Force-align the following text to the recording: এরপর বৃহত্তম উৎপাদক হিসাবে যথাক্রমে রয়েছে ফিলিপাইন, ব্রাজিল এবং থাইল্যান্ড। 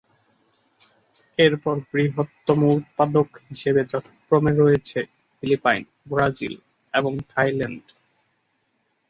এরপর 1.39 1.75
বৃহত্তম 1.89 2.59
উৎপাদক 2.77 3.27
হিসাবে 3.47 3.81
যথাক্রমে 3.83 4.51
রয়েছে 4.53 4.99
ফিলিপাইন, 5.35 5.81
ব্রাজিল 6.09 6.53
এবং 6.93 7.11
থাইল্যান্ড। 7.29 7.85